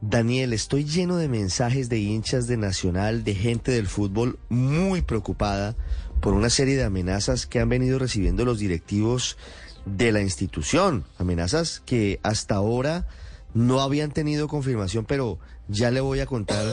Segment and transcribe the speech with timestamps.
[0.00, 5.76] Daniel, estoy lleno de mensajes de hinchas de Nacional, de gente del fútbol muy preocupada
[6.22, 9.36] por una serie de amenazas que han venido recibiendo los directivos
[9.84, 11.04] de la institución.
[11.18, 13.08] Amenazas que hasta ahora
[13.52, 15.38] no habían tenido confirmación, pero
[15.70, 16.66] ya le voy a contar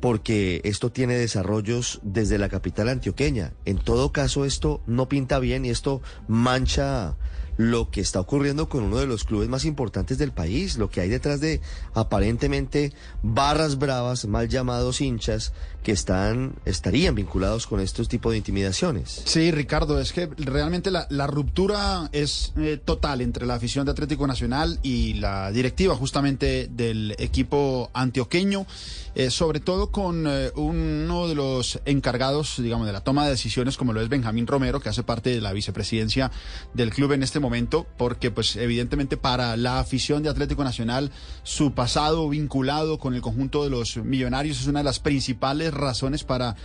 [0.00, 3.52] porque esto tiene desarrollos desde la capital antioqueña.
[3.64, 7.16] En todo caso, esto no pinta bien y esto mancha
[7.58, 11.00] lo que está ocurriendo con uno de los clubes más importantes del país, lo que
[11.00, 11.60] hay detrás de
[11.92, 12.92] aparentemente
[13.22, 15.52] barras bravas, mal llamados hinchas,
[15.82, 19.22] que están, estarían vinculados con estos tipos de intimidaciones.
[19.24, 24.26] Sí, Ricardo, es que realmente la, ruptura es eh, total entre la afición de Atlético
[24.26, 28.27] Nacional y la directiva justamente del equipo antioqueño,
[29.14, 33.76] eh, sobre todo con eh, uno de los encargados, digamos, de la toma de decisiones,
[33.76, 36.30] como lo es Benjamín Romero, que hace parte de la vicepresidencia
[36.74, 41.10] del club en este momento, porque pues evidentemente para la afición de Atlético Nacional,
[41.42, 46.24] su pasado vinculado con el conjunto de los millonarios es una de las principales razones
[46.24, 46.56] para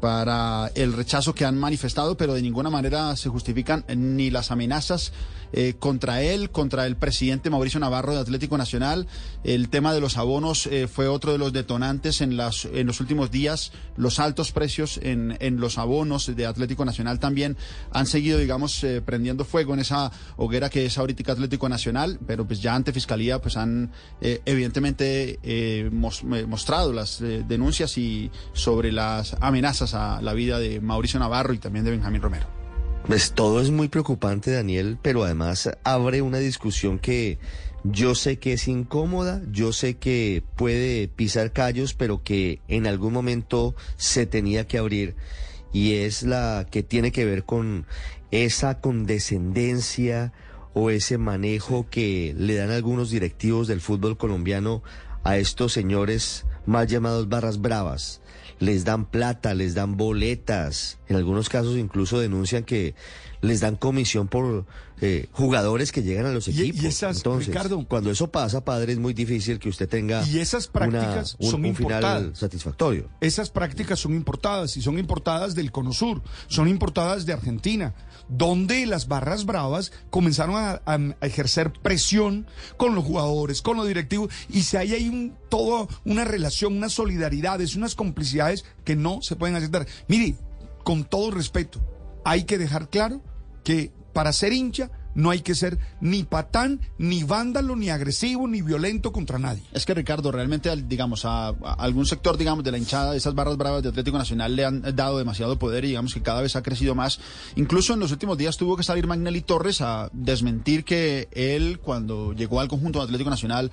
[0.00, 5.12] para el rechazo que han manifestado, pero de ninguna manera se justifican ni las amenazas
[5.52, 9.06] eh, contra él, contra el presidente Mauricio Navarro de Atlético Nacional.
[9.44, 13.00] El tema de los abonos eh, fue otro de los detonantes en, las, en los
[13.00, 13.72] últimos días.
[13.96, 17.56] Los altos precios en, en los abonos de Atlético Nacional también
[17.92, 22.46] han seguido, digamos, eh, prendiendo fuego en esa hoguera que es ahorita Atlético Nacional, pero
[22.46, 25.38] pues ya ante Fiscalía pues han evidentemente
[25.92, 31.84] mostrado las denuncias y sobre las amenazas a la vida de Mauricio Navarro y también
[31.84, 32.59] de Benjamín Romero.
[33.06, 37.38] Pues todo es muy preocupante, Daniel, pero además abre una discusión que
[37.82, 43.12] yo sé que es incómoda, yo sé que puede pisar callos, pero que en algún
[43.12, 45.16] momento se tenía que abrir.
[45.72, 47.86] Y es la que tiene que ver con
[48.30, 50.32] esa condescendencia
[50.74, 54.82] o ese manejo que le dan algunos directivos del fútbol colombiano
[55.24, 58.20] a estos señores mal llamados barras bravas
[58.60, 62.94] les dan plata, les dan boletas, en algunos casos incluso denuncian que
[63.42, 64.66] les dan comisión por
[65.00, 66.82] eh, jugadores que llegan a los equipos.
[66.82, 70.38] Y esas, Entonces, Ricardo, cuando eso pasa, padre, es muy difícil que usted tenga y
[70.40, 72.18] esas prácticas una, un, son un importadas.
[72.20, 73.08] final satisfactorio.
[73.20, 77.94] Esas prácticas son importadas y son importadas del Cono Sur, son importadas de Argentina,
[78.28, 82.46] donde las barras bravas comenzaron a, a- a ejercer presión
[82.76, 86.92] con los jugadores, con los directivos, y si hay ahí un, todo una relación, unas
[86.92, 89.86] solidaridades, unas complicidades que no se pueden aceptar.
[90.08, 90.34] Mire,
[90.84, 91.80] con todo respeto,
[92.24, 93.22] hay que dejar claro
[93.62, 98.62] que para ser hincha no hay que ser ni patán, ni vándalo, ni agresivo, ni
[98.62, 99.62] violento contra nadie.
[99.72, 103.56] Es que Ricardo, realmente, al- digamos, a, algún sector, digamos, de la hinchada esas barras
[103.56, 106.62] bravas de Atlético Nacional le han dado demasiado poder y digamos que cada vez ha
[106.62, 107.20] crecido más.
[107.56, 112.32] Incluso en los últimos días tuvo que salir Magnelli Torres a desmentir que él, cuando
[112.32, 113.70] llegó al conjunto de Atlético Nacional,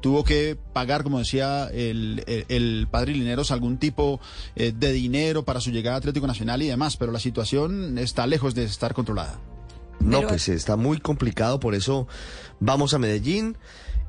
[0.00, 4.20] tuvo que pagar, como decía el, el, el padre Lineros, algún tipo
[4.56, 8.26] eh, de dinero para su llegada a Atlético Nacional y demás, pero la situación está
[8.26, 9.38] lejos de estar controlada.
[10.00, 12.08] No, Pero- pues está muy complicado, por eso
[12.58, 13.56] vamos a Medellín.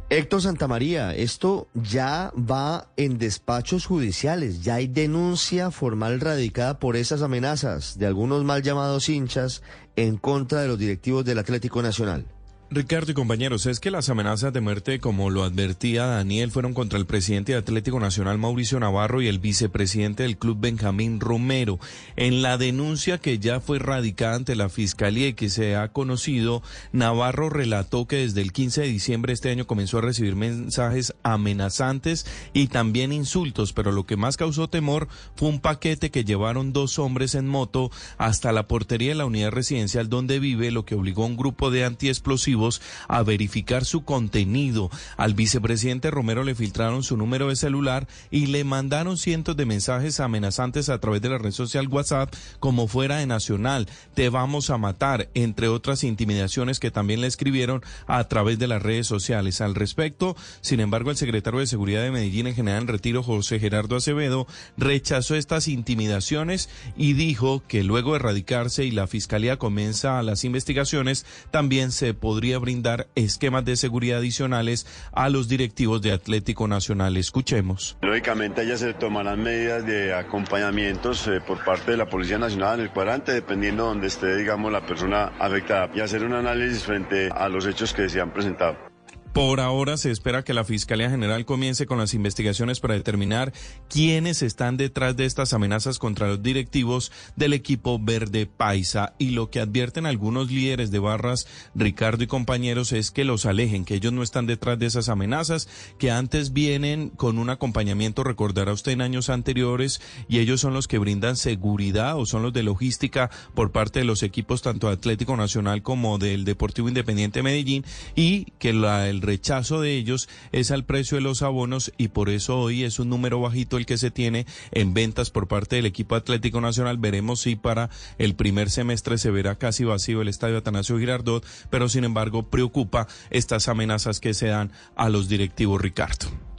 [0.10, 7.22] Héctor Santamaría, esto ya va en despachos judiciales, ya hay denuncia formal radicada por esas
[7.22, 9.62] amenazas de algunos mal llamados hinchas
[9.96, 12.26] en contra de los directivos del Atlético Nacional.
[12.74, 16.98] Ricardo y compañeros, es que las amenazas de muerte, como lo advertía Daniel, fueron contra
[16.98, 21.80] el presidente de Atlético Nacional Mauricio Navarro y el vicepresidente del club Benjamín Romero.
[22.16, 26.64] En la denuncia que ya fue radicada ante la fiscalía y que se ha conocido,
[26.94, 31.14] Navarro relató que desde el 15 de diciembre de este año comenzó a recibir mensajes
[31.24, 36.72] amenazantes y también insultos, pero lo que más causó temor fue un paquete que llevaron
[36.72, 40.96] dos hombres en moto hasta la portería de la unidad residencial donde vive, lo que
[40.96, 42.61] obligó a un grupo de antiexplosivos
[43.08, 44.90] a verificar su contenido.
[45.18, 50.20] Al vicepresidente Romero le filtraron su número de celular y le mandaron cientos de mensajes
[50.20, 54.78] amenazantes a través de la red social WhatsApp como fuera de Nacional, te vamos a
[54.78, 59.62] matar, entre otras intimidaciones que también le escribieron a través de las redes sociales.
[59.62, 63.60] Al respecto, sin embargo, el secretario de Seguridad de Medellín en general en retiro, José
[63.60, 64.48] Gerardo Acevedo,
[64.78, 71.26] rechazó estas intimidaciones y dijo que luego de erradicarse y la fiscalía comienza las investigaciones,
[71.52, 77.18] también se podría brindar esquemas de seguridad adicionales a los directivos de Atlético Nacional.
[77.18, 77.98] Escuchemos.
[78.02, 82.86] Lógicamente ya se tomarán medidas de acompañamientos eh, por parte de la Policía Nacional en
[82.86, 87.50] el cuadrante, dependiendo donde esté, digamos, la persona afectada y hacer un análisis frente a
[87.50, 88.91] los hechos que se han presentado.
[89.34, 93.54] Por ahora se espera que la Fiscalía General comience con las investigaciones para determinar
[93.88, 99.14] quiénes están detrás de estas amenazas contra los directivos del equipo verde paisa.
[99.20, 103.86] Y lo que advierten algunos líderes de barras, Ricardo y compañeros, es que los alejen,
[103.86, 108.74] que ellos no están detrás de esas amenazas, que antes vienen con un acompañamiento, recordará
[108.74, 112.64] usted en años anteriores, y ellos son los que brindan seguridad o son los de
[112.64, 118.52] logística por parte de los equipos tanto Atlético Nacional como del Deportivo Independiente Medellín, y
[118.60, 122.60] que la, el rechazo de ellos es al precio de los abonos y por eso
[122.60, 126.16] hoy es un número bajito el que se tiene en ventas por parte del equipo
[126.16, 126.98] Atlético Nacional.
[126.98, 131.88] Veremos si para el primer semestre se verá casi vacío el estadio Atanasio Girardot, pero
[131.88, 136.51] sin embargo preocupa estas amenazas que se dan a los directivos Ricardo.